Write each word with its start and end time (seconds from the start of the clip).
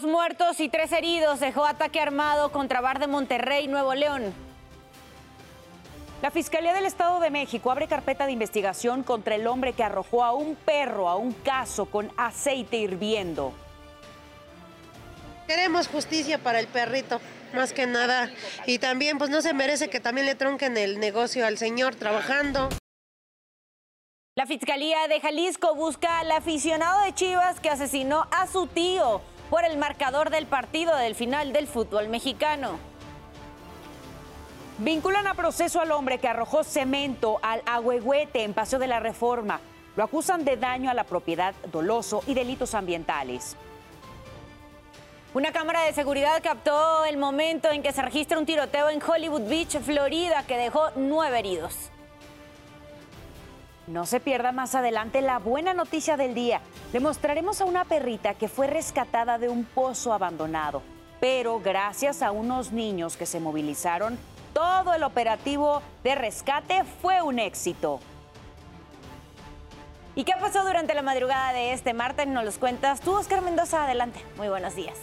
Dos 0.00 0.08
muertos 0.08 0.60
y 0.60 0.68
tres 0.68 0.92
heridos 0.92 1.40
dejó 1.40 1.66
ataque 1.66 1.98
armado 1.98 2.52
contra 2.52 2.80
Bar 2.80 3.00
de 3.00 3.08
Monterrey, 3.08 3.66
Nuevo 3.66 3.96
León. 3.96 4.32
La 6.22 6.30
Fiscalía 6.30 6.72
del 6.72 6.84
Estado 6.84 7.18
de 7.18 7.30
México 7.30 7.68
abre 7.72 7.88
carpeta 7.88 8.24
de 8.24 8.30
investigación 8.30 9.02
contra 9.02 9.34
el 9.34 9.48
hombre 9.48 9.72
que 9.72 9.82
arrojó 9.82 10.22
a 10.22 10.32
un 10.32 10.54
perro 10.54 11.08
a 11.08 11.16
un 11.16 11.32
caso 11.32 11.86
con 11.86 12.12
aceite 12.16 12.76
hirviendo. 12.76 13.52
Queremos 15.48 15.88
justicia 15.88 16.38
para 16.38 16.60
el 16.60 16.68
perrito, 16.68 17.20
más 17.52 17.72
que 17.72 17.88
nada. 17.88 18.30
Y 18.66 18.78
también, 18.78 19.18
pues 19.18 19.30
no 19.30 19.42
se 19.42 19.52
merece 19.52 19.90
que 19.90 19.98
también 19.98 20.28
le 20.28 20.36
tronquen 20.36 20.76
el 20.76 21.00
negocio 21.00 21.44
al 21.44 21.58
señor 21.58 21.96
trabajando. 21.96 22.68
La 24.36 24.46
Fiscalía 24.46 25.08
de 25.08 25.20
Jalisco 25.20 25.74
busca 25.74 26.20
al 26.20 26.30
aficionado 26.30 27.02
de 27.02 27.12
Chivas 27.14 27.58
que 27.58 27.68
asesinó 27.68 28.28
a 28.30 28.46
su 28.46 28.68
tío 28.68 29.20
por 29.50 29.64
el 29.64 29.78
marcador 29.78 30.30
del 30.30 30.46
partido 30.46 30.94
del 30.96 31.14
final 31.14 31.52
del 31.52 31.66
fútbol 31.66 32.08
mexicano. 32.08 32.78
Vinculan 34.78 35.26
a 35.26 35.34
proceso 35.34 35.80
al 35.80 35.90
hombre 35.90 36.18
que 36.18 36.28
arrojó 36.28 36.62
cemento 36.62 37.38
al 37.42 37.62
agüehuete 37.66 38.44
en 38.44 38.54
Paseo 38.54 38.78
de 38.78 38.86
la 38.86 39.00
Reforma. 39.00 39.60
Lo 39.96 40.04
acusan 40.04 40.44
de 40.44 40.56
daño 40.56 40.90
a 40.90 40.94
la 40.94 41.04
propiedad 41.04 41.54
doloso 41.72 42.22
y 42.26 42.34
delitos 42.34 42.74
ambientales. 42.74 43.56
Una 45.34 45.52
cámara 45.52 45.82
de 45.82 45.92
seguridad 45.92 46.40
captó 46.42 47.04
el 47.04 47.16
momento 47.16 47.70
en 47.70 47.82
que 47.82 47.92
se 47.92 48.02
registra 48.02 48.38
un 48.38 48.46
tiroteo 48.46 48.88
en 48.88 49.02
Hollywood 49.02 49.48
Beach, 49.48 49.78
Florida, 49.80 50.44
que 50.46 50.56
dejó 50.56 50.90
nueve 50.96 51.40
heridos. 51.40 51.90
No 53.88 54.04
se 54.04 54.20
pierda 54.20 54.52
más 54.52 54.74
adelante 54.74 55.22
la 55.22 55.38
buena 55.38 55.72
noticia 55.72 56.18
del 56.18 56.34
día. 56.34 56.60
Le 56.92 57.00
mostraremos 57.00 57.62
a 57.62 57.64
una 57.64 57.86
perrita 57.86 58.34
que 58.34 58.46
fue 58.46 58.66
rescatada 58.66 59.38
de 59.38 59.48
un 59.48 59.64
pozo 59.64 60.12
abandonado, 60.12 60.82
pero 61.20 61.58
gracias 61.58 62.20
a 62.20 62.30
unos 62.30 62.70
niños 62.70 63.16
que 63.16 63.24
se 63.24 63.40
movilizaron, 63.40 64.18
todo 64.52 64.92
el 64.92 65.02
operativo 65.02 65.80
de 66.04 66.14
rescate 66.14 66.84
fue 67.00 67.22
un 67.22 67.38
éxito. 67.38 68.00
¿Y 70.14 70.24
qué 70.24 70.32
pasó 70.38 70.64
durante 70.64 70.92
la 70.92 71.02
madrugada 71.02 71.54
de 71.54 71.72
este 71.72 71.94
martes? 71.94 72.26
Nos 72.26 72.44
los 72.44 72.58
cuentas 72.58 73.00
tú, 73.00 73.12
Oscar 73.12 73.40
Mendoza. 73.40 73.84
Adelante. 73.84 74.20
Muy 74.36 74.48
buenos 74.48 74.74
días. 74.74 74.96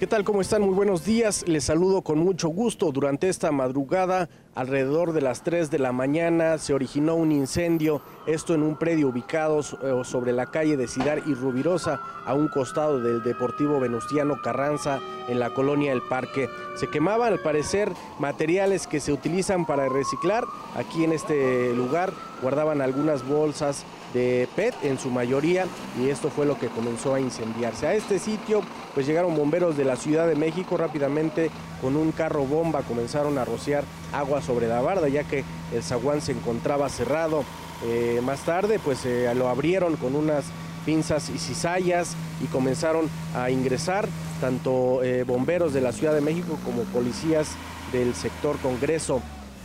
¿Qué 0.00 0.06
tal? 0.06 0.24
¿Cómo 0.24 0.40
están? 0.40 0.62
Muy 0.62 0.74
buenos 0.74 1.04
días. 1.04 1.46
Les 1.46 1.64
saludo 1.64 2.00
con 2.00 2.18
mucho 2.18 2.48
gusto. 2.48 2.90
Durante 2.90 3.28
esta 3.28 3.52
madrugada, 3.52 4.30
alrededor 4.54 5.12
de 5.12 5.20
las 5.20 5.42
3 5.42 5.70
de 5.70 5.78
la 5.78 5.92
mañana, 5.92 6.58
se 6.58 6.74
originó 6.74 7.14
un 7.14 7.32
incendio, 7.32 8.02
esto 8.26 8.54
en 8.54 8.62
un 8.62 8.76
predio 8.76 9.08
ubicado 9.08 9.60
eh, 9.60 10.04
sobre 10.04 10.32
la 10.32 10.46
calle 10.46 10.76
de 10.76 10.88
Cidar 10.88 11.22
y 11.26 11.34
Rubirosa, 11.34 12.00
a 12.26 12.34
un 12.34 12.48
costado 12.48 13.00
del 13.00 13.22
Deportivo 13.22 13.80
Venustiano 13.80 14.40
Carranza, 14.42 15.00
en 15.28 15.38
la 15.38 15.54
colonia 15.54 15.92
El 15.92 16.02
Parque. 16.02 16.48
Se 16.74 16.88
quemaban, 16.88 17.32
al 17.32 17.38
parecer, 17.38 17.92
materiales 18.18 18.86
que 18.86 19.00
se 19.00 19.12
utilizan 19.12 19.64
para 19.64 19.88
reciclar. 19.88 20.44
Aquí 20.76 21.04
en 21.04 21.12
este 21.12 21.72
lugar 21.74 22.12
guardaban 22.42 22.80
algunas 22.80 23.26
bolsas 23.26 23.84
de 24.12 24.48
PET 24.56 24.74
en 24.82 24.98
su 24.98 25.10
mayoría 25.10 25.66
y 26.00 26.08
esto 26.08 26.30
fue 26.30 26.46
lo 26.46 26.58
que 26.58 26.68
comenzó 26.68 27.14
a 27.14 27.20
incendiarse. 27.20 27.86
A 27.86 27.94
este 27.94 28.18
sitio 28.18 28.62
pues 28.94 29.06
llegaron 29.06 29.36
bomberos 29.36 29.76
de 29.76 29.84
la 29.84 29.96
Ciudad 29.96 30.26
de 30.26 30.34
México 30.34 30.76
rápidamente 30.76 31.50
con 31.80 31.96
un 31.96 32.10
carro 32.10 32.44
bomba 32.44 32.82
comenzaron 32.82 33.38
a 33.38 33.44
rociar 33.44 33.84
agua 34.12 34.42
sobre 34.42 34.68
la 34.68 34.80
barda 34.80 35.08
ya 35.08 35.24
que 35.24 35.44
el 35.72 35.82
zaguán 35.82 36.20
se 36.20 36.32
encontraba 36.32 36.88
cerrado. 36.88 37.44
Eh, 37.84 38.20
más 38.22 38.40
tarde 38.40 38.78
pues 38.78 39.04
eh, 39.06 39.32
lo 39.34 39.48
abrieron 39.48 39.96
con 39.96 40.14
unas 40.14 40.44
pinzas 40.84 41.30
y 41.30 41.38
cizallas 41.38 42.14
y 42.42 42.46
comenzaron 42.46 43.08
a 43.34 43.50
ingresar 43.50 44.08
tanto 44.40 45.02
eh, 45.02 45.24
bomberos 45.24 45.72
de 45.72 45.80
la 45.80 45.92
Ciudad 45.92 46.14
de 46.14 46.20
México 46.20 46.58
como 46.64 46.82
policías 46.84 47.48
del 47.92 48.14
sector 48.14 48.58
Congreso. 48.58 49.22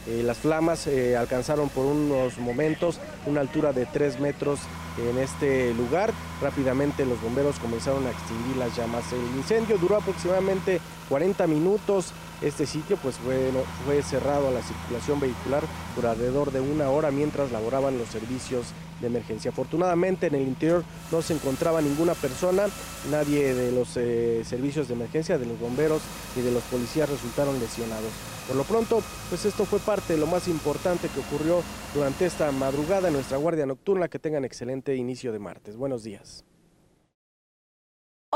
Las 0.07 0.37
flamas 0.37 0.87
alcanzaron 1.17 1.67
por 1.69 1.83
unos 1.83 2.37
momentos 2.37 2.99
una 3.25 3.41
altura 3.41 3.73
de 3.73 3.87
3 3.87 4.19
metros 4.19 4.59
en 4.97 5.17
este 5.17 5.73
lugar. 5.73 6.13
Rápidamente 6.41 7.05
los 7.05 7.21
bomberos 7.21 7.57
comenzaron 7.59 8.05
a 8.05 8.11
extinguir 8.11 8.57
las 8.57 8.75
llamas. 8.75 9.03
El 9.11 9.37
incendio 9.37 9.77
duró 9.77 9.97
aproximadamente 9.97 10.79
40 11.09 11.47
minutos. 11.47 12.13
Este 12.41 12.65
sitio 12.65 12.97
pues 12.97 13.15
fue, 13.15 14.03
cerrado 14.03 14.49
a 14.49 14.51
la 14.51 14.61
circulación 14.61 15.19
vehicular 15.19 15.63
por 15.95 16.05
alrededor 16.05 16.51
de 16.51 16.59
una 16.59 16.89
hora 16.89 17.11
mientras 17.11 17.51
laboraban 17.51 17.97
los 17.97 18.09
servicios 18.09 18.67
de 19.01 19.07
emergencia. 19.07 19.51
Afortunadamente 19.51 20.27
en 20.27 20.35
el 20.35 20.41
interior 20.41 20.83
no 21.11 21.21
se 21.21 21.33
encontraba 21.33 21.81
ninguna 21.81 22.13
persona, 22.13 22.67
nadie 23.09 23.53
de 23.53 23.71
los 23.71 23.95
eh, 23.97 24.43
servicios 24.45 24.87
de 24.87 24.95
emergencia, 24.95 25.37
de 25.37 25.45
los 25.45 25.59
bomberos 25.59 26.01
ni 26.35 26.41
de 26.41 26.51
los 26.51 26.63
policías 26.63 27.09
resultaron 27.09 27.59
lesionados. 27.59 28.11
Por 28.47 28.57
lo 28.57 28.63
pronto, 28.63 29.01
pues 29.29 29.43
esto 29.45 29.65
fue 29.65 29.79
parte 29.79 30.13
de 30.13 30.19
lo 30.19 30.27
más 30.27 30.47
importante 30.47 31.09
que 31.09 31.19
ocurrió 31.19 31.63
durante 31.95 32.25
esta 32.25 32.51
madrugada 32.51 33.07
en 33.07 33.15
nuestra 33.15 33.37
guardia 33.37 33.65
nocturna. 33.65 34.07
Que 34.07 34.19
tengan 34.19 34.45
excelente 34.45 34.95
inicio 34.95 35.31
de 35.31 35.39
martes. 35.39 35.75
Buenos 35.77 36.03
días. 36.03 36.45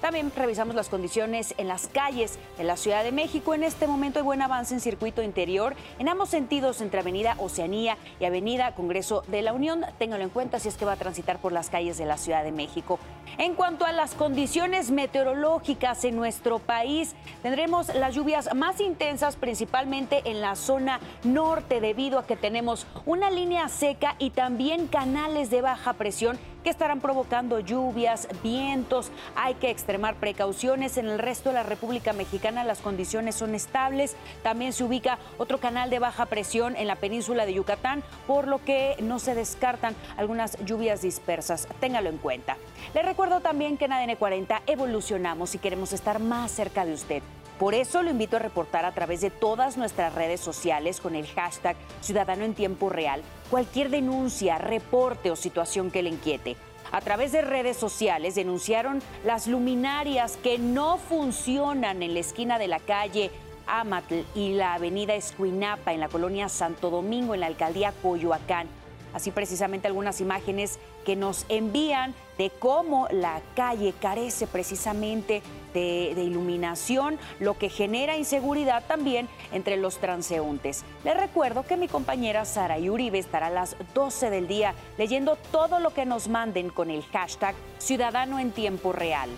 También 0.00 0.30
revisamos 0.36 0.74
las 0.74 0.88
condiciones 0.88 1.54
en 1.56 1.68
las 1.68 1.88
calles 1.88 2.38
de 2.58 2.64
la 2.64 2.76
Ciudad 2.76 3.02
de 3.02 3.12
México. 3.12 3.54
En 3.54 3.62
este 3.62 3.86
momento 3.86 4.18
hay 4.18 4.24
buen 4.24 4.42
avance 4.42 4.74
en 4.74 4.80
circuito 4.80 5.22
interior 5.22 5.74
en 5.98 6.08
ambos 6.08 6.28
sentidos 6.28 6.80
entre 6.80 7.00
Avenida 7.00 7.34
Oceanía 7.38 7.96
y 8.20 8.26
Avenida 8.26 8.74
Congreso 8.74 9.22
de 9.28 9.42
la 9.42 9.52
Unión. 9.52 9.84
Téngalo 9.98 10.22
en 10.22 10.30
cuenta 10.30 10.58
si 10.58 10.68
es 10.68 10.76
que 10.76 10.84
va 10.84 10.92
a 10.92 10.96
transitar 10.96 11.38
por 11.38 11.52
las 11.52 11.70
calles 11.70 11.96
de 11.96 12.04
la 12.04 12.18
Ciudad 12.18 12.44
de 12.44 12.52
México. 12.52 12.98
En 13.38 13.54
cuanto 13.54 13.84
a 13.84 13.92
las 13.92 14.14
condiciones 14.14 14.90
meteorológicas 14.90 16.04
en 16.04 16.16
nuestro 16.16 16.58
país, 16.58 17.14
tendremos 17.42 17.94
las 17.94 18.14
lluvias 18.14 18.54
más 18.54 18.80
intensas 18.80 19.36
principalmente 19.36 20.22
en 20.24 20.40
la 20.40 20.56
zona 20.56 21.00
norte 21.24 21.80
debido 21.80 22.18
a 22.18 22.26
que 22.26 22.36
tenemos 22.36 22.86
una 23.04 23.30
línea 23.30 23.68
seca 23.68 24.14
y 24.18 24.30
también 24.30 24.86
canales 24.86 25.50
de 25.50 25.62
baja 25.62 25.94
presión 25.94 26.38
que 26.66 26.70
estarán 26.70 26.98
provocando 26.98 27.60
lluvias, 27.60 28.26
vientos. 28.42 29.12
Hay 29.36 29.54
que 29.54 29.70
extremar 29.70 30.16
precauciones. 30.16 30.98
En 30.98 31.06
el 31.06 31.20
resto 31.20 31.50
de 31.50 31.54
la 31.54 31.62
República 31.62 32.12
Mexicana 32.12 32.64
las 32.64 32.80
condiciones 32.80 33.36
son 33.36 33.54
estables. 33.54 34.16
También 34.42 34.72
se 34.72 34.82
ubica 34.82 35.20
otro 35.38 35.58
canal 35.58 35.90
de 35.90 36.00
baja 36.00 36.26
presión 36.26 36.74
en 36.74 36.88
la 36.88 36.96
península 36.96 37.46
de 37.46 37.54
Yucatán, 37.54 38.02
por 38.26 38.48
lo 38.48 38.64
que 38.64 38.96
no 39.00 39.20
se 39.20 39.36
descartan 39.36 39.94
algunas 40.16 40.58
lluvias 40.64 41.02
dispersas. 41.02 41.68
Téngalo 41.78 42.08
en 42.08 42.18
cuenta. 42.18 42.56
Le 42.94 43.02
recuerdo 43.02 43.38
también 43.38 43.76
que 43.76 43.84
en 43.84 43.92
ADN 43.92 44.16
40 44.16 44.62
evolucionamos 44.66 45.54
y 45.54 45.58
queremos 45.58 45.92
estar 45.92 46.18
más 46.18 46.50
cerca 46.50 46.84
de 46.84 46.94
usted. 46.94 47.22
Por 47.60 47.74
eso 47.74 48.02
lo 48.02 48.10
invito 48.10 48.36
a 48.36 48.40
reportar 48.40 48.84
a 48.84 48.92
través 48.92 49.20
de 49.20 49.30
todas 49.30 49.76
nuestras 49.76 50.16
redes 50.16 50.40
sociales 50.40 51.00
con 51.00 51.14
el 51.14 51.28
hashtag 51.28 51.76
Ciudadano 52.00 52.44
en 52.44 52.54
Tiempo 52.54 52.90
Real 52.90 53.22
cualquier 53.50 53.90
denuncia, 53.90 54.58
reporte 54.58 55.30
o 55.30 55.36
situación 55.36 55.90
que 55.90 56.02
le 56.02 56.10
inquiete. 56.10 56.56
A 56.92 57.00
través 57.00 57.32
de 57.32 57.42
redes 57.42 57.76
sociales 57.76 58.34
denunciaron 58.36 59.02
las 59.24 59.46
luminarias 59.46 60.36
que 60.42 60.58
no 60.58 60.98
funcionan 60.98 62.02
en 62.02 62.14
la 62.14 62.20
esquina 62.20 62.58
de 62.58 62.68
la 62.68 62.78
calle 62.78 63.30
Amatl 63.66 64.20
y 64.34 64.52
la 64.52 64.74
avenida 64.74 65.14
Escuinapa 65.14 65.92
en 65.92 66.00
la 66.00 66.08
colonia 66.08 66.48
Santo 66.48 66.90
Domingo 66.90 67.34
en 67.34 67.40
la 67.40 67.46
alcaldía 67.46 67.92
Coyoacán. 68.02 68.68
Así 69.12 69.30
precisamente 69.30 69.88
algunas 69.88 70.20
imágenes 70.20 70.78
que 71.06 71.16
nos 71.16 71.46
envían 71.48 72.14
de 72.36 72.50
cómo 72.50 73.06
la 73.12 73.40
calle 73.54 73.94
carece 73.98 74.48
precisamente 74.48 75.40
de, 75.72 76.10
iluminación, 76.16 77.18
lo 77.38 77.56
que 77.56 77.68
genera 77.68 78.16
inseguridad 78.16 78.84
también 78.86 79.28
entre 79.52 79.76
los 79.76 79.98
transeúntes. 79.98 80.84
Les 81.04 81.16
recuerdo 81.16 81.62
que 81.64 81.76
mi 81.76 81.86
compañera 81.86 82.44
Sara 82.44 82.78
Uribe 82.78 83.18
estará 83.18 83.46
a 83.46 83.50
las 83.50 83.76
12 83.94 84.30
del 84.30 84.48
día 84.48 84.74
leyendo 84.98 85.36
todo 85.52 85.78
lo 85.78 85.94
que 85.94 86.06
nos 86.06 86.28
manden 86.28 86.70
con 86.70 86.90
el 86.90 87.04
hashtag 87.04 87.54
Ciudadano 87.78 88.40
en 88.40 88.50
Tiempo 88.50 88.92
Real. 88.92 89.30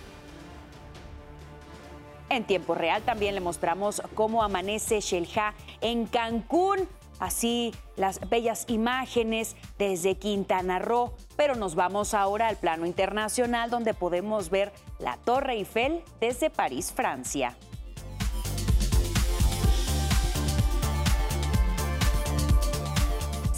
En 2.31 2.45
tiempo 2.45 2.75
real 2.75 3.03
también 3.03 3.35
le 3.35 3.41
mostramos 3.41 4.03
cómo 4.15 4.43
amanece 4.43 5.01
Shelja 5.01 5.55
en 5.81 6.05
Cancún 6.07 6.87
así 7.19 7.75
las 7.97 8.29
bellas 8.29 8.65
imágenes 8.69 9.57
desde 9.79 10.17
Quintana 10.17 10.79
Roo, 10.79 11.13
pero 11.37 11.57
nos 11.57 11.75
vamos 11.75 12.15
ahora 12.15 12.49
al 12.49 12.57
plano 12.57 12.87
internacional 12.87 13.71
donde 13.71 13.95
podemos 13.95 14.51
ver 14.51 14.73
la 14.99 15.17
Torre 15.19 15.55
Eiffel 15.55 16.03
desde 16.21 16.51
París, 16.51 16.93
Francia. 16.95 17.57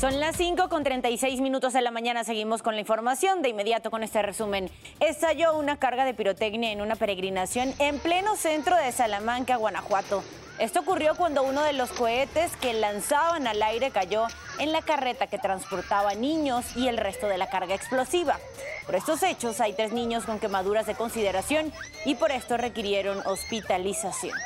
Son 0.01 0.19
las 0.19 0.35
5 0.37 0.71
con 0.71 0.83
36 0.83 1.43
minutos 1.43 1.75
de 1.75 1.83
la 1.83 1.91
mañana. 1.91 2.25
Seguimos 2.25 2.63
con 2.63 2.75
la 2.75 2.81
información. 2.81 3.43
De 3.43 3.51
inmediato 3.51 3.91
con 3.91 4.03
este 4.03 4.23
resumen. 4.23 4.71
Estalló 4.99 5.59
una 5.59 5.79
carga 5.79 6.07
de 6.07 6.15
pirotecnia 6.15 6.73
en 6.73 6.81
una 6.81 6.97
peregrinación 6.97 7.75
en 7.79 7.99
pleno 7.99 8.35
centro 8.35 8.77
de 8.77 8.93
Salamanca, 8.93 9.57
Guanajuato. 9.57 10.25
Esto 10.61 10.81
ocurrió 10.81 11.15
cuando 11.15 11.43
uno 11.43 11.63
de 11.63 11.73
los 11.73 11.91
cohetes 11.91 12.55
que 12.57 12.75
lanzaban 12.75 13.47
al 13.47 13.63
aire 13.63 13.91
cayó 13.91 14.27
en 14.59 14.73
la 14.73 14.83
carreta 14.83 15.27
que 15.27 15.39
transportaba 15.39 16.13
niños 16.13 16.77
y 16.77 16.87
el 16.89 16.99
resto 16.99 17.29
de 17.29 17.39
la 17.39 17.49
carga 17.49 17.75
explosiva. 17.75 18.39
Por 18.85 18.95
estos 18.95 19.23
hechos 19.23 19.59
hay 19.63 19.73
tres 19.73 19.93
niños 19.93 20.27
con 20.27 20.39
quemaduras 20.39 20.87
de 20.87 20.95
consideración 20.95 21.73
y 22.05 22.15
por 22.17 22.31
esto 22.31 22.59
requirieron 22.59 23.27
hospitalización. 23.27 24.37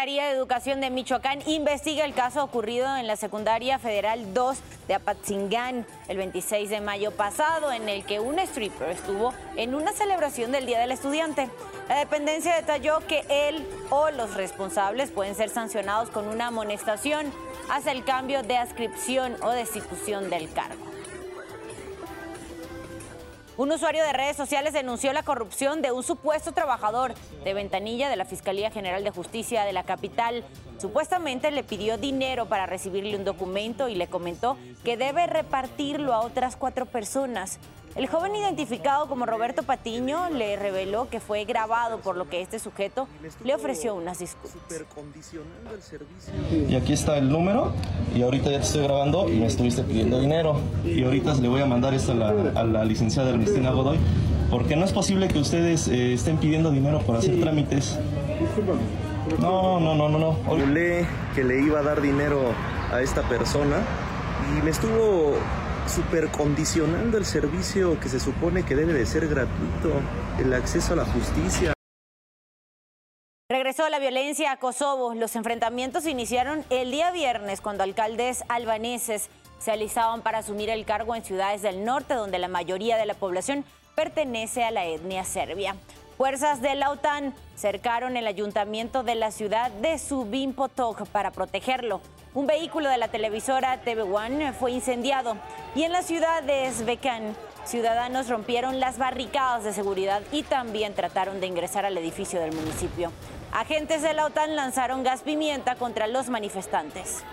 Secretaría 0.00 0.28
de 0.28 0.38
Educación 0.38 0.80
de 0.80 0.88
Michoacán 0.88 1.40
investiga 1.46 2.06
el 2.06 2.14
caso 2.14 2.42
ocurrido 2.42 2.96
en 2.96 3.06
la 3.06 3.16
Secundaria 3.16 3.78
Federal 3.78 4.32
2 4.32 4.58
de 4.88 4.94
Apatzingán 4.94 5.84
el 6.08 6.16
26 6.16 6.70
de 6.70 6.80
mayo 6.80 7.10
pasado, 7.10 7.70
en 7.70 7.86
el 7.86 8.06
que 8.06 8.18
un 8.18 8.38
stripper 8.38 8.88
estuvo 8.88 9.34
en 9.56 9.74
una 9.74 9.92
celebración 9.92 10.52
del 10.52 10.64
Día 10.64 10.78
del 10.80 10.92
Estudiante. 10.92 11.50
La 11.90 11.98
dependencia 11.98 12.56
detalló 12.56 13.00
que 13.06 13.26
él 13.28 13.62
o 13.90 14.10
los 14.10 14.32
responsables 14.32 15.10
pueden 15.10 15.34
ser 15.34 15.50
sancionados 15.50 16.08
con 16.08 16.28
una 16.28 16.46
amonestación 16.46 17.30
hasta 17.70 17.92
el 17.92 18.02
cambio 18.02 18.42
de 18.42 18.56
adscripción 18.56 19.36
o 19.42 19.50
destitución 19.50 20.30
del 20.30 20.50
cargo. 20.50 20.89
Un 23.60 23.70
usuario 23.72 24.02
de 24.02 24.14
redes 24.14 24.38
sociales 24.38 24.72
denunció 24.72 25.12
la 25.12 25.22
corrupción 25.22 25.82
de 25.82 25.92
un 25.92 26.02
supuesto 26.02 26.52
trabajador 26.52 27.12
de 27.44 27.52
ventanilla 27.52 28.08
de 28.08 28.16
la 28.16 28.24
Fiscalía 28.24 28.70
General 28.70 29.04
de 29.04 29.10
Justicia 29.10 29.64
de 29.64 29.74
la 29.74 29.82
capital. 29.82 30.44
Supuestamente 30.78 31.50
le 31.50 31.62
pidió 31.62 31.98
dinero 31.98 32.46
para 32.46 32.64
recibirle 32.64 33.18
un 33.18 33.26
documento 33.26 33.90
y 33.90 33.96
le 33.96 34.06
comentó 34.06 34.56
que 34.82 34.96
debe 34.96 35.26
repartirlo 35.26 36.14
a 36.14 36.20
otras 36.20 36.56
cuatro 36.56 36.86
personas. 36.86 37.58
El 37.96 38.06
joven 38.06 38.36
identificado 38.36 39.08
como 39.08 39.26
Roberto 39.26 39.64
Patiño 39.64 40.30
le 40.30 40.56
reveló 40.56 41.08
que 41.10 41.18
fue 41.18 41.44
grabado, 41.44 41.98
por 41.98 42.16
lo 42.16 42.28
que 42.28 42.40
este 42.40 42.60
sujeto 42.60 43.08
le 43.44 43.54
ofreció 43.54 43.94
unas 43.96 44.20
disculpas. 44.20 44.60
Y 46.68 46.76
aquí 46.76 46.92
está 46.92 47.18
el 47.18 47.28
número, 47.28 47.72
y 48.14 48.22
ahorita 48.22 48.50
ya 48.50 48.58
te 48.58 48.64
estoy 48.64 48.84
grabando 48.84 49.28
y 49.28 49.36
me 49.38 49.46
estuviste 49.46 49.82
pidiendo 49.82 50.20
dinero. 50.20 50.60
Y 50.84 51.02
ahorita 51.02 51.34
le 51.34 51.48
voy 51.48 51.62
a 51.62 51.66
mandar 51.66 51.92
esto 51.92 52.12
a 52.12 52.14
la, 52.14 52.28
a 52.60 52.64
la 52.64 52.84
licenciada 52.84 53.30
Ernestina 53.30 53.70
Godoy, 53.70 53.98
porque 54.50 54.76
no 54.76 54.84
es 54.84 54.92
posible 54.92 55.26
que 55.26 55.38
ustedes 55.38 55.88
eh, 55.88 56.14
estén 56.14 56.38
pidiendo 56.38 56.70
dinero 56.70 57.00
por 57.00 57.16
hacer 57.16 57.40
trámites. 57.40 57.98
No, 59.40 59.80
no, 59.80 59.94
no, 59.96 60.08
no, 60.08 60.18
no. 60.18 60.36
Hablé 60.48 61.06
que 61.34 61.42
le 61.42 61.60
iba 61.60 61.80
a 61.80 61.82
dar 61.82 62.00
dinero 62.00 62.40
a 62.92 63.00
esta 63.00 63.22
persona 63.22 63.78
y 64.56 64.62
me 64.62 64.70
estuvo 64.70 65.34
supercondicionando 65.90 67.18
el 67.18 67.24
servicio 67.24 67.98
que 68.00 68.08
se 68.08 68.20
supone 68.20 68.64
que 68.64 68.76
debe 68.76 68.92
de 68.92 69.04
ser 69.04 69.28
gratuito, 69.28 69.92
el 70.38 70.54
acceso 70.54 70.92
a 70.92 70.96
la 70.96 71.04
justicia. 71.04 71.72
Regresó 73.50 73.88
la 73.88 73.98
violencia 73.98 74.52
a 74.52 74.58
Kosovo. 74.58 75.12
Los 75.14 75.34
enfrentamientos 75.34 76.06
iniciaron 76.06 76.64
el 76.70 76.92
día 76.92 77.10
viernes 77.10 77.60
cuando 77.60 77.82
alcaldes 77.82 78.44
albaneses 78.48 79.28
se 79.58 79.72
alistaban 79.72 80.22
para 80.22 80.38
asumir 80.38 80.70
el 80.70 80.84
cargo 80.84 81.16
en 81.16 81.24
ciudades 81.24 81.60
del 81.60 81.84
norte 81.84 82.14
donde 82.14 82.38
la 82.38 82.48
mayoría 82.48 82.96
de 82.96 83.06
la 83.06 83.14
población 83.14 83.64
pertenece 83.96 84.62
a 84.62 84.70
la 84.70 84.86
etnia 84.86 85.24
serbia. 85.24 85.74
Fuerzas 86.16 86.62
de 86.62 86.74
la 86.76 86.90
OTAN 86.90 87.34
cercaron 87.56 88.16
el 88.16 88.26
ayuntamiento 88.26 89.02
de 89.02 89.16
la 89.16 89.30
ciudad 89.30 89.70
de 89.70 89.98
Subin 89.98 90.54
Potok 90.54 91.06
para 91.08 91.30
protegerlo. 91.30 92.00
Un 92.32 92.46
vehículo 92.46 92.88
de 92.88 92.96
la 92.96 93.08
televisora 93.08 93.82
TV1 93.84 94.52
fue 94.52 94.70
incendiado 94.70 95.36
y 95.74 95.82
en 95.82 95.90
la 95.90 96.02
ciudad 96.02 96.44
de 96.44 96.70
Svekan, 96.70 97.34
ciudadanos 97.64 98.28
rompieron 98.28 98.78
las 98.78 98.98
barricadas 98.98 99.64
de 99.64 99.72
seguridad 99.72 100.22
y 100.30 100.44
también 100.44 100.94
trataron 100.94 101.40
de 101.40 101.48
ingresar 101.48 101.84
al 101.84 101.98
edificio 101.98 102.40
del 102.40 102.52
municipio. 102.52 103.10
Agentes 103.50 104.02
de 104.02 104.14
la 104.14 104.26
OTAN 104.26 104.54
lanzaron 104.54 105.02
gas 105.02 105.22
pimienta 105.22 105.74
contra 105.74 106.06
los 106.06 106.28
manifestantes. 106.28 107.24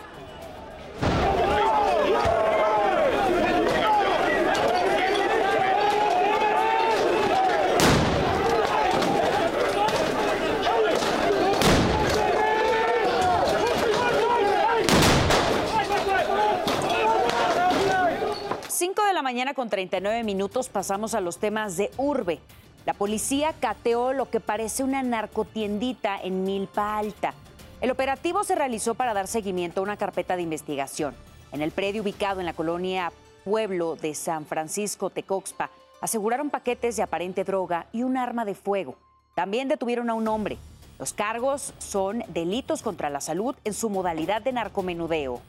5 18.78 19.06
de 19.06 19.14
la 19.14 19.17
mañana 19.28 19.54
con 19.54 19.70
39 19.70 20.24
minutos 20.24 20.70
pasamos 20.70 21.14
a 21.14 21.20
los 21.20 21.38
temas 21.38 21.76
de 21.76 21.92
urbe. 21.98 22.40
La 22.86 22.94
policía 22.94 23.52
cateó 23.60 24.14
lo 24.14 24.30
que 24.30 24.40
parece 24.40 24.86
una 24.86 25.04
narcotiendita 25.04 26.18
en 26.18 26.46
Milpa 26.46 26.98
Alta. 26.98 27.34
El 27.82 27.92
operativo 27.92 28.46
se 28.46 28.56
realizó 28.56 28.96
para 28.96 29.14
dar 29.14 29.28
seguimiento 29.28 29.82
a 29.82 29.84
una 29.84 29.98
carpeta 29.98 30.38
de 30.38 30.44
investigación. 30.44 31.14
En 31.52 31.62
el 31.62 31.72
predio 31.72 32.04
ubicado 32.04 32.40
en 32.40 32.46
la 32.46 32.54
colonia 32.54 33.12
Pueblo 33.44 33.98
de 33.98 34.16
San 34.16 34.46
Francisco 34.46 35.10
Tecoxpa, 35.10 35.72
aseguraron 36.00 36.50
paquetes 36.50 36.96
de 36.96 37.04
aparente 37.04 37.44
droga 37.44 37.88
y 37.92 38.04
un 38.04 38.16
arma 38.16 38.46
de 38.46 38.56
fuego. 38.56 38.96
También 39.36 39.68
detuvieron 39.68 40.10
a 40.10 40.14
un 40.14 40.30
hombre. 40.30 40.58
Los 41.00 41.12
cargos 41.12 41.74
son 41.80 42.24
delitos 42.30 42.82
contra 42.82 43.10
la 43.10 43.20
salud 43.20 43.58
en 43.66 43.74
su 43.74 43.90
modalidad 43.90 44.42
de 44.42 44.54
narcomenudeo. 44.54 45.42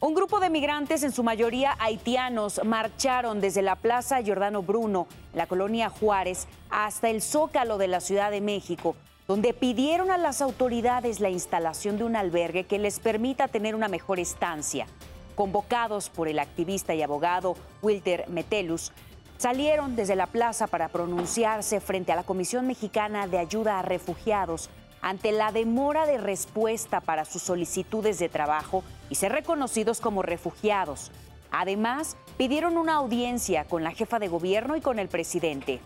Un 0.00 0.14
grupo 0.14 0.38
de 0.38 0.48
migrantes, 0.48 1.02
en 1.02 1.10
su 1.10 1.24
mayoría 1.24 1.74
haitianos, 1.80 2.60
marcharon 2.64 3.40
desde 3.40 3.62
la 3.62 3.74
Plaza 3.74 4.20
Giordano 4.20 4.62
Bruno, 4.62 5.08
la 5.34 5.48
colonia 5.48 5.88
Juárez, 5.88 6.46
hasta 6.70 7.08
el 7.08 7.20
Zócalo 7.20 7.78
de 7.78 7.88
la 7.88 8.00
Ciudad 8.00 8.30
de 8.30 8.40
México, 8.40 8.94
donde 9.26 9.52
pidieron 9.54 10.12
a 10.12 10.16
las 10.16 10.40
autoridades 10.40 11.18
la 11.18 11.30
instalación 11.30 11.98
de 11.98 12.04
un 12.04 12.14
albergue 12.14 12.62
que 12.62 12.78
les 12.78 13.00
permita 13.00 13.48
tener 13.48 13.74
una 13.74 13.88
mejor 13.88 14.20
estancia. 14.20 14.86
Convocados 15.34 16.10
por 16.10 16.28
el 16.28 16.38
activista 16.38 16.94
y 16.94 17.02
abogado 17.02 17.56
Wilter 17.82 18.28
Metelus, 18.28 18.92
salieron 19.36 19.96
desde 19.96 20.14
la 20.14 20.28
plaza 20.28 20.68
para 20.68 20.90
pronunciarse 20.90 21.80
frente 21.80 22.12
a 22.12 22.16
la 22.16 22.22
Comisión 22.22 22.68
Mexicana 22.68 23.26
de 23.26 23.38
Ayuda 23.38 23.80
a 23.80 23.82
Refugiados 23.82 24.70
ante 25.02 25.32
la 25.32 25.52
demora 25.52 26.06
de 26.06 26.18
respuesta 26.18 27.00
para 27.00 27.24
sus 27.24 27.42
solicitudes 27.42 28.18
de 28.18 28.28
trabajo 28.28 28.84
y 29.10 29.14
ser 29.14 29.32
reconocidos 29.32 30.00
como 30.00 30.22
refugiados. 30.22 31.10
Además, 31.50 32.16
pidieron 32.36 32.76
una 32.76 32.94
audiencia 32.94 33.64
con 33.64 33.84
la 33.84 33.92
jefa 33.92 34.18
de 34.18 34.28
gobierno 34.28 34.76
y 34.76 34.80
con 34.80 34.98
el 34.98 35.08
presidente. 35.08 35.80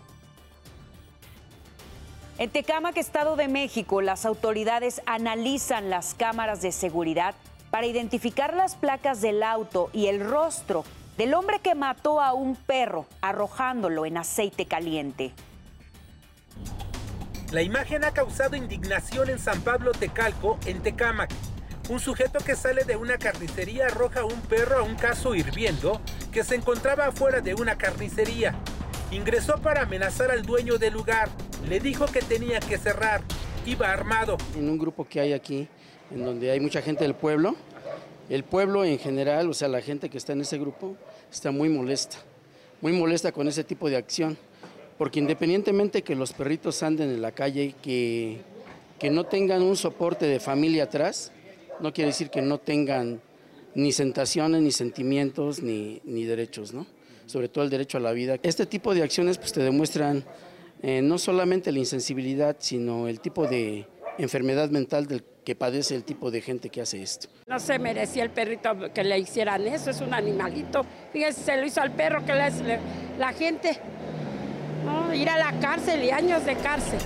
En 2.38 2.50
Tecámac, 2.50 2.96
Estado 2.96 3.36
de 3.36 3.46
México, 3.46 4.00
las 4.00 4.26
autoridades 4.26 5.02
analizan 5.06 5.90
las 5.90 6.14
cámaras 6.14 6.62
de 6.62 6.72
seguridad 6.72 7.34
para 7.70 7.86
identificar 7.86 8.54
las 8.54 8.74
placas 8.74 9.20
del 9.20 9.42
auto 9.42 9.90
y 9.92 10.06
el 10.06 10.20
rostro 10.20 10.84
del 11.16 11.34
hombre 11.34 11.60
que 11.60 11.74
mató 11.74 12.20
a 12.20 12.32
un 12.32 12.56
perro 12.56 13.06
arrojándolo 13.20 14.06
en 14.06 14.16
aceite 14.16 14.66
caliente. 14.66 15.32
La 17.52 17.60
imagen 17.60 18.02
ha 18.02 18.12
causado 18.12 18.56
indignación 18.56 19.28
en 19.28 19.38
San 19.38 19.60
Pablo 19.60 19.92
Tecalco, 19.92 20.58
en 20.64 20.80
Tecámac. 20.80 21.30
Un 21.90 22.00
sujeto 22.00 22.38
que 22.38 22.56
sale 22.56 22.84
de 22.84 22.96
una 22.96 23.18
carnicería 23.18 23.88
arroja 23.88 24.24
un 24.24 24.40
perro 24.40 24.78
a 24.78 24.82
un 24.82 24.94
caso 24.94 25.34
hirviendo 25.34 26.00
que 26.32 26.44
se 26.44 26.54
encontraba 26.54 27.08
afuera 27.08 27.42
de 27.42 27.52
una 27.52 27.76
carnicería. 27.76 28.54
Ingresó 29.10 29.58
para 29.60 29.82
amenazar 29.82 30.30
al 30.30 30.44
dueño 30.44 30.78
del 30.78 30.94
lugar. 30.94 31.28
Le 31.68 31.78
dijo 31.78 32.06
que 32.06 32.22
tenía 32.22 32.58
que 32.58 32.78
cerrar. 32.78 33.20
Iba 33.66 33.92
armado. 33.92 34.38
En 34.56 34.70
un 34.70 34.78
grupo 34.78 35.06
que 35.06 35.20
hay 35.20 35.34
aquí, 35.34 35.68
en 36.10 36.24
donde 36.24 36.50
hay 36.50 36.58
mucha 36.58 36.80
gente 36.80 37.04
del 37.04 37.14
pueblo, 37.14 37.54
el 38.30 38.44
pueblo 38.44 38.82
en 38.82 38.98
general, 38.98 39.50
o 39.50 39.52
sea, 39.52 39.68
la 39.68 39.82
gente 39.82 40.08
que 40.08 40.16
está 40.16 40.32
en 40.32 40.40
ese 40.40 40.56
grupo, 40.56 40.96
está 41.30 41.50
muy 41.50 41.68
molesta. 41.68 42.16
Muy 42.80 42.92
molesta 42.92 43.30
con 43.30 43.46
ese 43.46 43.62
tipo 43.62 43.90
de 43.90 43.98
acción 43.98 44.38
porque 45.02 45.18
independientemente 45.18 46.02
que 46.02 46.14
los 46.14 46.32
perritos 46.32 46.80
anden 46.84 47.10
en 47.10 47.20
la 47.20 47.32
calle, 47.32 47.74
que, 47.82 48.38
que 49.00 49.10
no 49.10 49.24
tengan 49.24 49.60
un 49.60 49.76
soporte 49.76 50.26
de 50.26 50.38
familia 50.38 50.84
atrás, 50.84 51.32
no 51.80 51.92
quiere 51.92 52.10
decir 52.10 52.30
que 52.30 52.40
no 52.40 52.58
tengan 52.58 53.20
ni 53.74 53.90
sentaciones, 53.90 54.62
ni 54.62 54.70
sentimientos, 54.70 55.60
ni, 55.60 56.00
ni 56.04 56.22
derechos, 56.22 56.72
¿no? 56.72 56.86
Sobre 57.26 57.48
todo 57.48 57.64
el 57.64 57.70
derecho 57.70 57.98
a 57.98 58.00
la 58.00 58.12
vida. 58.12 58.36
Este 58.44 58.64
tipo 58.64 58.94
de 58.94 59.02
acciones 59.02 59.38
pues, 59.38 59.52
te 59.52 59.60
demuestran 59.60 60.22
eh, 60.84 61.02
no 61.02 61.18
solamente 61.18 61.72
la 61.72 61.80
insensibilidad, 61.80 62.54
sino 62.60 63.08
el 63.08 63.18
tipo 63.18 63.48
de 63.48 63.88
enfermedad 64.18 64.70
mental 64.70 65.08
del 65.08 65.24
que 65.44 65.56
padece 65.56 65.96
el 65.96 66.04
tipo 66.04 66.30
de 66.30 66.42
gente 66.42 66.70
que 66.70 66.80
hace 66.80 67.02
esto. 67.02 67.26
No 67.48 67.58
se 67.58 67.76
merecía 67.80 68.22
el 68.22 68.30
perrito 68.30 68.92
que 68.94 69.02
le 69.02 69.18
hicieran 69.18 69.66
eso, 69.66 69.90
es 69.90 70.00
un 70.00 70.14
animalito. 70.14 70.86
Fíjese, 71.12 71.42
se 71.42 71.56
lo 71.56 71.66
hizo 71.66 71.80
al 71.80 71.90
perro 71.90 72.24
que 72.24 72.34
le 72.34 72.42
hace 72.42 72.78
la 73.18 73.32
gente. 73.32 73.80
Ir 75.14 75.28
a 75.28 75.36
la 75.36 75.60
cárcel 75.60 76.02
y 76.04 76.10
años 76.10 76.44
de 76.46 76.56
cárcel. 76.56 76.98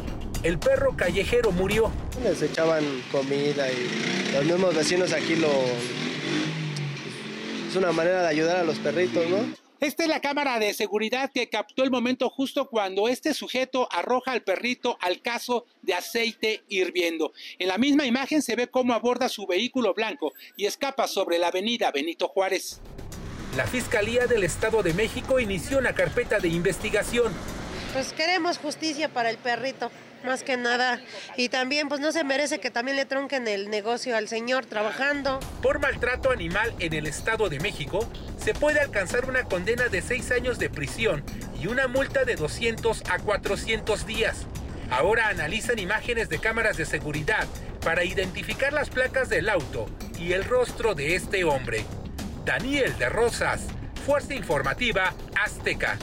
El 0.43 0.59
perro 0.59 0.97
callejero 0.97 1.51
murió. 1.51 1.91
Les 2.23 2.41
echaban 2.41 2.85
comida 3.11 3.69
y 3.71 4.33
los 4.33 4.45
mismos 4.45 4.75
vecinos 4.75 5.13
aquí 5.13 5.35
lo... 5.35 5.49
Es 7.69 7.75
una 7.75 7.91
manera 7.91 8.23
de 8.23 8.29
ayudar 8.29 8.59
a 8.59 8.65
los 8.65 8.79
perritos, 8.79 9.29
¿no? 9.29 9.39
Esta 9.81 10.05
es 10.05 10.09
la 10.09 10.21
cámara 10.21 10.59
de 10.59 10.73
seguridad 10.73 11.31
que 11.35 11.49
captó 11.49 11.83
el 11.83 11.91
momento 11.91 12.31
justo 12.31 12.71
cuando 12.71 13.09
este 13.09 13.35
sujeto 13.35 13.89
arroja 13.91 14.33
al 14.33 14.43
perrito 14.43 14.97
al 15.01 15.21
caso 15.21 15.67
de 15.83 15.95
aceite 15.95 16.63
hirviendo. 16.69 17.33
En 17.59 17.69
la 17.69 17.77
misma 17.77 18.07
imagen 18.07 18.41
se 18.41 18.57
ve 18.57 18.69
cómo 18.69 18.95
aborda 18.95 19.29
su 19.29 19.47
vehículo 19.47 19.93
blanco 19.95 20.33
y 20.57 20.67
escapa 20.67 21.09
sobre 21.09 21.39
la 21.39 21.49
avenida 21.49 21.91
Benito 21.91 22.29
Juárez. 22.29 22.81
La 23.57 23.67
Fiscalía 23.67 24.27
del 24.27 24.45
Estado 24.45 24.83
de 24.83 24.95
México 24.95 25.41
inició 25.41 25.79
una 25.79 25.95
carpeta 25.95 26.39
de 26.39 26.49
investigación. 26.49 27.33
Pues 27.97 28.13
queremos 28.13 28.59
justicia 28.59 29.09
para 29.09 29.31
el 29.31 29.39
perrito, 29.39 29.91
más 30.23 30.43
que 30.43 30.59
nada. 30.59 31.01
Y 31.39 31.49
también 31.49 31.89
pues 31.89 31.99
no 31.99 32.13
se 32.13 32.25
merece 32.25 32.59
que 32.59 32.71
también 32.71 32.95
le 32.95 33.07
tronquen 33.07 33.49
el 33.49 33.71
negocio 33.71 34.15
al 34.15 34.29
señor 34.29 34.67
trabajando. 34.67 35.41
Por 35.63 35.79
maltrato 35.79 36.31
animal 36.31 36.75
en 36.79 36.93
el 36.93 37.07
Estado 37.07 37.49
de 37.49 37.59
México, 37.59 38.07
se 38.37 38.53
puede 38.53 38.81
alcanzar 38.81 39.25
una 39.25 39.45
condena 39.45 39.89
de 39.89 40.03
6 40.03 40.31
años 40.33 40.59
de 40.59 40.69
prisión 40.69 41.25
y 41.59 41.69
una 41.69 41.89
multa 41.89 42.27
de 42.27 42.37
200 42.37 43.05
a 43.09 43.19
400 43.19 44.07
días. 44.07 44.45
Ahora 44.91 45.29
analizan 45.29 45.79
imágenes 45.79 46.29
de 46.29 46.39
cámaras 46.39 46.77
de 46.77 46.85
seguridad 46.85 47.47
para 47.81 48.05
identificar 48.05 48.75
las 48.75 48.91
placas 48.91 49.31
del 49.31 49.49
auto 49.49 49.89
y 50.21 50.35
el 50.35 50.45
rostro 50.45 50.95
de 50.95 51.15
este 51.15 51.45
hombre. 51.45 51.87
Daniel 52.45 52.95
de 52.99 53.09
Rosas, 53.09 53.63
Fuerza 54.05 54.35
Informativa 54.35 55.15
Azteca. 55.35 55.97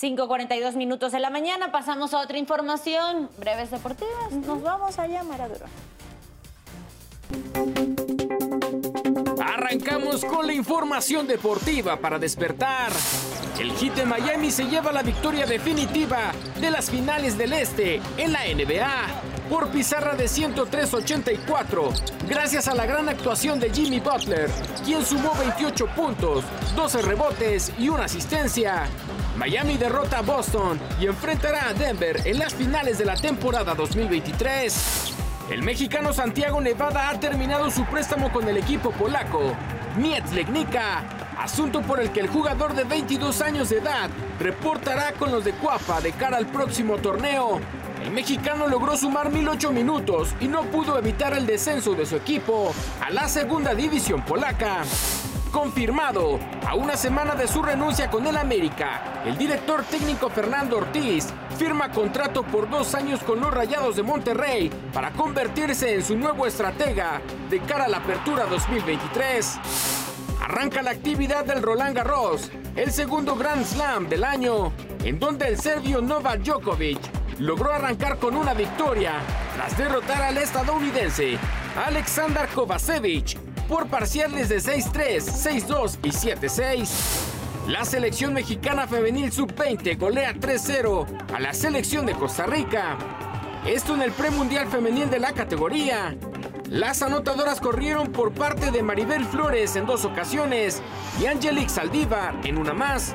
5.42 0.00 0.76
minutos 0.76 1.10
de 1.10 1.18
la 1.18 1.28
mañana, 1.28 1.72
pasamos 1.72 2.14
a 2.14 2.20
otra 2.20 2.38
información, 2.38 3.28
breves 3.36 3.72
deportivas. 3.72 4.30
Nos 4.30 4.62
vamos 4.62 4.96
allá, 4.96 5.24
Maraduro. 5.24 5.66
Arrancamos 9.42 10.24
con 10.24 10.46
la 10.46 10.52
información 10.52 11.26
deportiva 11.26 11.96
para 11.96 12.16
despertar. 12.16 12.92
El 13.58 13.72
Heat 13.72 13.96
de 13.96 14.04
Miami 14.04 14.52
se 14.52 14.66
lleva 14.66 14.92
la 14.92 15.02
victoria 15.02 15.46
definitiva 15.46 16.30
de 16.60 16.70
las 16.70 16.88
finales 16.88 17.36
del 17.36 17.54
Este 17.54 18.00
en 18.18 18.32
la 18.32 18.44
NBA 18.44 19.48
por 19.50 19.68
pizarra 19.70 20.14
de 20.14 20.26
103-84, 20.26 22.28
gracias 22.28 22.68
a 22.68 22.74
la 22.74 22.86
gran 22.86 23.08
actuación 23.08 23.58
de 23.58 23.70
Jimmy 23.70 23.98
Butler, 23.98 24.48
quien 24.84 25.04
sumó 25.04 25.34
28 25.34 25.86
puntos, 25.96 26.44
12 26.76 27.02
rebotes 27.02 27.72
y 27.78 27.88
una 27.88 28.04
asistencia. 28.04 28.86
Miami 29.38 29.76
derrota 29.76 30.18
a 30.18 30.22
Boston 30.22 30.80
y 31.00 31.06
enfrentará 31.06 31.68
a 31.68 31.72
Denver 31.72 32.20
en 32.24 32.40
las 32.40 32.54
finales 32.54 32.98
de 32.98 33.04
la 33.04 33.14
temporada 33.14 33.72
2023. 33.72 35.14
El 35.50 35.62
mexicano 35.62 36.12
Santiago 36.12 36.60
Nevada 36.60 37.08
ha 37.08 37.20
terminado 37.20 37.70
su 37.70 37.84
préstamo 37.84 38.32
con 38.32 38.48
el 38.48 38.56
equipo 38.56 38.90
polaco, 38.90 39.54
Mietz 39.96 40.32
Legnica, 40.32 41.04
asunto 41.38 41.82
por 41.82 42.00
el 42.00 42.10
que 42.10 42.18
el 42.18 42.26
jugador 42.26 42.74
de 42.74 42.82
22 42.82 43.40
años 43.40 43.68
de 43.68 43.78
edad 43.78 44.10
reportará 44.40 45.12
con 45.12 45.30
los 45.30 45.44
de 45.44 45.52
Cuapa 45.52 46.00
de 46.00 46.10
cara 46.10 46.36
al 46.36 46.46
próximo 46.46 46.96
torneo. 46.98 47.60
El 48.02 48.10
mexicano 48.10 48.66
logró 48.66 48.96
sumar 48.96 49.30
1008 49.30 49.70
minutos 49.70 50.34
y 50.40 50.48
no 50.48 50.64
pudo 50.64 50.98
evitar 50.98 51.32
el 51.34 51.46
descenso 51.46 51.94
de 51.94 52.06
su 52.06 52.16
equipo 52.16 52.74
a 53.00 53.10
la 53.10 53.28
segunda 53.28 53.72
división 53.72 54.24
polaca. 54.24 54.82
Confirmado, 55.52 56.38
a 56.66 56.74
una 56.74 56.96
semana 56.96 57.34
de 57.34 57.48
su 57.48 57.62
renuncia 57.62 58.10
con 58.10 58.26
el 58.26 58.36
América, 58.36 59.22
el 59.24 59.38
director 59.38 59.82
técnico 59.82 60.28
Fernando 60.28 60.76
Ortiz 60.76 61.28
firma 61.56 61.90
contrato 61.90 62.42
por 62.42 62.68
dos 62.68 62.94
años 62.94 63.20
con 63.20 63.40
los 63.40 63.52
Rayados 63.52 63.96
de 63.96 64.02
Monterrey 64.02 64.70
para 64.92 65.10
convertirse 65.12 65.94
en 65.94 66.04
su 66.04 66.16
nuevo 66.16 66.46
estratega 66.46 67.22
de 67.48 67.60
cara 67.60 67.86
a 67.86 67.88
la 67.88 67.98
apertura 67.98 68.44
2023. 68.46 69.58
Arranca 70.42 70.82
la 70.82 70.90
actividad 70.90 71.44
del 71.44 71.62
Roland 71.62 71.96
Garros, 71.96 72.50
el 72.76 72.92
segundo 72.92 73.34
Grand 73.34 73.64
Slam 73.64 74.08
del 74.08 74.24
año, 74.24 74.72
en 75.02 75.18
donde 75.18 75.48
el 75.48 75.58
serbio 75.58 76.02
Novak 76.02 76.40
Djokovic 76.42 77.00
logró 77.38 77.72
arrancar 77.72 78.18
con 78.18 78.36
una 78.36 78.52
victoria 78.52 79.14
tras 79.54 79.76
derrotar 79.78 80.22
al 80.22 80.38
estadounidense 80.38 81.38
Alexander 81.86 82.48
Kovacevic 82.48 83.47
por 83.68 83.86
parciales 83.88 84.48
de 84.48 84.56
6-3, 84.56 85.20
6-2 85.20 85.98
y 86.02 86.08
7-6. 86.08 86.88
La 87.68 87.84
selección 87.84 88.32
mexicana 88.32 88.88
femenil 88.88 89.30
sub-20 89.30 89.98
golea 89.98 90.34
3-0 90.34 91.34
a 91.34 91.38
la 91.38 91.52
selección 91.52 92.06
de 92.06 92.14
Costa 92.14 92.46
Rica. 92.46 92.96
Esto 93.66 93.94
en 93.94 94.02
el 94.02 94.12
premundial 94.12 94.68
femenil 94.68 95.10
de 95.10 95.20
la 95.20 95.32
categoría. 95.32 96.16
Las 96.70 97.02
anotadoras 97.02 97.60
corrieron 97.60 98.10
por 98.10 98.32
parte 98.32 98.70
de 98.70 98.82
Maribel 98.82 99.24
Flores 99.26 99.76
en 99.76 99.84
dos 99.84 100.06
ocasiones 100.06 100.82
y 101.20 101.26
Angelique 101.26 101.68
Saldívar 101.68 102.34
en 102.44 102.56
una 102.56 102.72
más. 102.72 103.14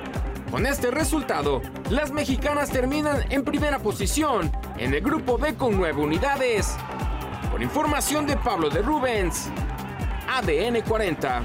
Con 0.51 0.67
este 0.67 0.91
resultado, 0.91 1.63
las 1.89 2.11
mexicanas 2.11 2.69
terminan 2.69 3.25
en 3.31 3.43
primera 3.43 3.79
posición 3.79 4.51
en 4.77 4.93
el 4.93 5.01
grupo 5.01 5.39
B 5.39 5.55
con 5.55 5.75
nueve 5.75 5.99
unidades. 5.99 6.75
Con 7.51 7.63
información 7.63 8.27
de 8.27 8.37
Pablo 8.37 8.69
de 8.69 8.83
Rubens, 8.83 9.49
ADN 10.35 10.81
40. 10.81 11.43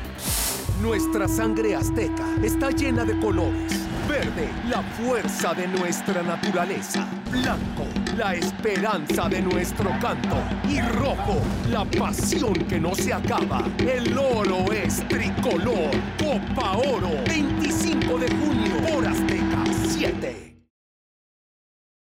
Nuestra 0.81 1.29
sangre 1.29 1.75
azteca 1.75 2.25
está 2.43 2.71
llena 2.71 3.05
de 3.05 3.21
colores. 3.21 3.87
Verde, 4.09 4.49
la 4.67 4.81
fuerza 4.83 5.53
de 5.53 5.69
nuestra 5.69 6.23
naturaleza. 6.23 7.07
Blanco, 7.31 7.85
la 8.17 8.35
esperanza 8.35 9.29
de 9.29 9.43
nuestro 9.43 9.91
canto. 10.01 10.37
Y 10.67 10.81
rojo, 10.81 11.37
la 11.71 11.85
pasión 11.85 12.55
que 12.55 12.81
no 12.81 12.95
se 12.95 13.13
acaba. 13.13 13.63
El 13.79 14.17
oro 14.17 14.73
es 14.73 15.07
tricolor. 15.07 15.91
Copa 16.19 16.79
Oro, 16.79 17.11
25 17.27 18.17
de 18.17 18.29
junio, 18.37 18.91
por 18.91 19.07
Azteca 19.07 19.65
7. 19.87 20.49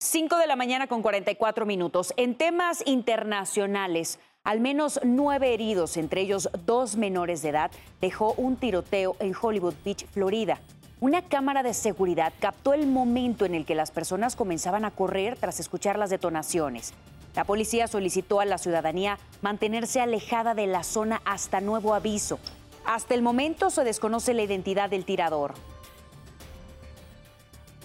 5 0.01 0.37
de 0.37 0.47
la 0.47 0.55
mañana 0.55 0.85
con 0.85 1.01
44 1.01 1.65
minutos. 1.65 2.13
En 2.15 2.35
temas 2.35 2.83
internacionales, 2.85 4.19
al 4.49 4.61
menos 4.61 4.99
nueve 5.03 5.53
heridos, 5.53 5.95
entre 5.95 6.21
ellos 6.21 6.49
dos 6.65 6.95
menores 6.95 7.43
de 7.43 7.49
edad, 7.49 7.69
dejó 8.01 8.33
un 8.33 8.55
tiroteo 8.55 9.15
en 9.19 9.35
Hollywood 9.39 9.75
Beach, 9.85 10.07
Florida. 10.07 10.59
Una 10.99 11.21
cámara 11.21 11.61
de 11.61 11.75
seguridad 11.75 12.33
captó 12.39 12.73
el 12.73 12.87
momento 12.87 13.45
en 13.45 13.53
el 13.53 13.63
que 13.63 13.75
las 13.75 13.91
personas 13.91 14.35
comenzaban 14.35 14.85
a 14.85 14.89
correr 14.91 15.37
tras 15.37 15.59
escuchar 15.59 15.99
las 15.99 16.09
detonaciones. 16.09 16.95
La 17.35 17.43
policía 17.43 17.87
solicitó 17.87 18.39
a 18.39 18.45
la 18.45 18.57
ciudadanía 18.57 19.19
mantenerse 19.43 20.01
alejada 20.01 20.55
de 20.55 20.65
la 20.65 20.81
zona 20.81 21.21
hasta 21.25 21.61
nuevo 21.61 21.93
aviso. 21.93 22.39
Hasta 22.85 23.13
el 23.13 23.21
momento 23.21 23.69
se 23.69 23.83
desconoce 23.83 24.33
la 24.33 24.41
identidad 24.41 24.89
del 24.89 25.05
tirador. 25.05 25.53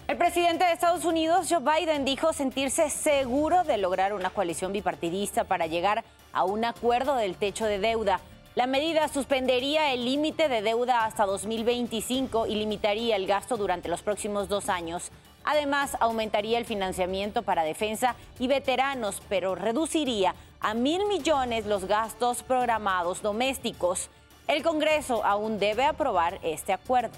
El 0.08 0.16
presidente 0.16 0.64
de 0.64 0.72
Estados 0.72 1.04
Unidos, 1.04 1.48
Joe 1.50 1.60
Biden, 1.60 2.06
dijo 2.06 2.32
sentirse 2.32 2.88
seguro 2.88 3.64
de 3.64 3.76
lograr 3.76 4.14
una 4.14 4.30
coalición 4.30 4.72
bipartidista 4.72 5.44
para 5.44 5.66
llegar 5.66 6.04
a 6.34 6.44
un 6.44 6.64
acuerdo 6.64 7.14
del 7.14 7.36
techo 7.36 7.64
de 7.64 7.78
deuda. 7.78 8.20
La 8.54 8.66
medida 8.66 9.08
suspendería 9.08 9.92
el 9.92 10.04
límite 10.04 10.48
de 10.48 10.62
deuda 10.62 11.04
hasta 11.04 11.24
2025 11.24 12.46
y 12.46 12.56
limitaría 12.56 13.16
el 13.16 13.26
gasto 13.26 13.56
durante 13.56 13.88
los 13.88 14.02
próximos 14.02 14.48
dos 14.48 14.68
años. 14.68 15.10
Además, 15.44 15.96
aumentaría 16.00 16.58
el 16.58 16.64
financiamiento 16.64 17.42
para 17.42 17.64
defensa 17.64 18.14
y 18.38 18.48
veteranos, 18.48 19.22
pero 19.28 19.54
reduciría 19.54 20.34
a 20.60 20.74
mil 20.74 21.06
millones 21.06 21.66
los 21.66 21.84
gastos 21.84 22.42
programados 22.42 23.22
domésticos. 23.22 24.08
El 24.46 24.62
Congreso 24.62 25.24
aún 25.24 25.58
debe 25.58 25.84
aprobar 25.84 26.38
este 26.42 26.72
acuerdo. 26.72 27.14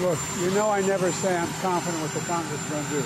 Look, 0.00 0.18
you 0.40 0.50
know 0.54 0.70
I 0.70 0.80
never 0.82 1.10
say 1.10 1.36
I'm 1.36 1.48
confident 1.60 2.00
what 2.00 2.12
the 2.12 2.20
Congress 2.20 2.60
is 2.60 2.70
going 2.70 2.84
to 2.84 2.90
do, 2.90 3.02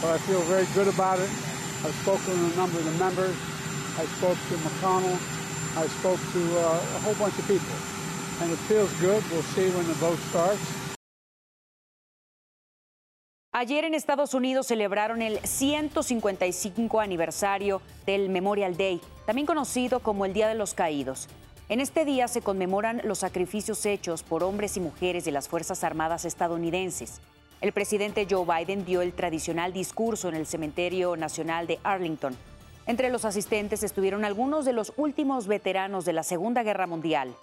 but 0.00 0.10
I 0.10 0.18
feel 0.18 0.40
very 0.42 0.66
good 0.74 0.86
about 0.86 1.18
it. 1.18 1.51
I've 1.84 1.94
spoken 2.02 2.34
to 2.38 2.54
a 2.54 2.56
number 2.56 2.78
of 2.78 2.84
the 2.84 2.98
members. 2.98 3.34
I 3.98 4.04
spoke 4.16 4.38
to 4.38 4.54
McConnell. 4.62 5.18
I 5.76 5.86
spoke 5.98 6.20
to 6.32 6.42
uh, 6.58 6.96
a 6.96 7.00
whole 7.02 7.14
bunch 7.14 7.36
of 7.38 7.46
people. 7.48 7.74
And 8.40 8.52
it 8.52 8.58
feels 8.70 8.92
good. 9.00 9.22
We'll 9.30 9.42
see 9.54 9.68
when 9.70 9.86
the 9.88 9.94
vote 9.94 10.18
starts. 10.30 10.60
Ayer 13.54 13.84
en 13.84 13.94
Estados 13.94 14.32
Unidos 14.32 14.66
celebraron 14.68 15.20
el 15.20 15.38
155 15.40 17.00
aniversario 17.00 17.82
del 18.06 18.30
Memorial 18.30 18.76
Day, 18.76 19.00
también 19.26 19.46
conocido 19.46 20.00
como 20.00 20.24
el 20.24 20.32
Día 20.32 20.48
de 20.48 20.54
los 20.54 20.72
Caídos. 20.72 21.28
En 21.68 21.80
este 21.80 22.04
día 22.04 22.28
se 22.28 22.40
conmemoran 22.40 23.02
los 23.04 23.18
sacrificios 23.18 23.84
hechos 23.86 24.22
por 24.22 24.42
hombres 24.42 24.76
y 24.76 24.80
mujeres 24.80 25.24
de 25.24 25.32
las 25.32 25.48
Fuerzas 25.48 25.84
Armadas 25.84 26.24
estadounidenses. 26.24 27.20
El 27.62 27.70
presidente 27.70 28.26
Joe 28.28 28.44
Biden 28.44 28.84
dio 28.84 29.02
el 29.02 29.12
tradicional 29.12 29.72
discurso 29.72 30.28
en 30.28 30.34
el 30.34 30.46
Cementerio 30.46 31.16
Nacional 31.16 31.68
de 31.68 31.78
Arlington. 31.84 32.36
Entre 32.86 33.08
los 33.08 33.24
asistentes 33.24 33.84
estuvieron 33.84 34.24
algunos 34.24 34.64
de 34.64 34.72
los 34.72 34.92
últimos 34.96 35.46
veteranos 35.46 36.04
de 36.04 36.12
la 36.12 36.24
Segunda 36.24 36.64
Guerra 36.64 36.88
Mundial. 36.88 37.36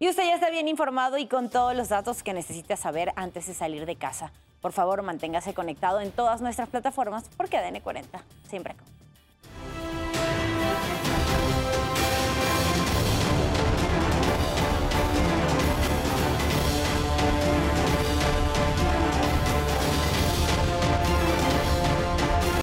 Y 0.00 0.08
usted 0.08 0.24
ya 0.24 0.34
está 0.34 0.50
bien 0.50 0.66
informado 0.66 1.16
y 1.16 1.28
con 1.28 1.48
todos 1.48 1.76
los 1.76 1.88
datos 1.88 2.24
que 2.24 2.34
necesita 2.34 2.76
saber 2.76 3.12
antes 3.14 3.46
de 3.46 3.54
salir 3.54 3.86
de 3.86 3.94
casa. 3.94 4.32
Por 4.60 4.72
favor, 4.72 5.02
manténgase 5.02 5.54
conectado 5.54 6.00
en 6.00 6.10
todas 6.10 6.40
nuestras 6.40 6.68
plataformas 6.68 7.30
porque 7.36 7.56
ADN 7.56 7.78
40 7.78 8.20
siempre 8.48 8.74